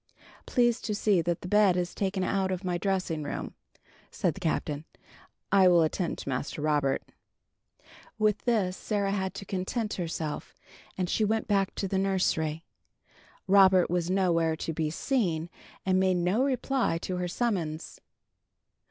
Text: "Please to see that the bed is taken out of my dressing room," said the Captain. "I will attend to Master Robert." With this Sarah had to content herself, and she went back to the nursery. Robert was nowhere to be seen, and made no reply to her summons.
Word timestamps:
"Please 0.47 0.81
to 0.81 0.95
see 0.95 1.21
that 1.21 1.41
the 1.41 1.47
bed 1.47 1.77
is 1.77 1.93
taken 1.93 2.23
out 2.23 2.51
of 2.51 2.63
my 2.63 2.75
dressing 2.79 3.21
room," 3.21 3.53
said 4.09 4.33
the 4.33 4.39
Captain. 4.39 4.83
"I 5.51 5.67
will 5.67 5.83
attend 5.83 6.17
to 6.17 6.29
Master 6.29 6.59
Robert." 6.59 7.03
With 8.17 8.45
this 8.45 8.75
Sarah 8.75 9.11
had 9.11 9.35
to 9.35 9.45
content 9.45 9.93
herself, 9.93 10.55
and 10.97 11.07
she 11.07 11.23
went 11.23 11.47
back 11.47 11.75
to 11.75 11.87
the 11.87 11.99
nursery. 11.99 12.63
Robert 13.45 13.91
was 13.91 14.09
nowhere 14.09 14.55
to 14.55 14.73
be 14.73 14.89
seen, 14.89 15.51
and 15.85 15.99
made 15.99 16.17
no 16.17 16.41
reply 16.43 16.97
to 17.03 17.17
her 17.17 17.27
summons. 17.27 18.01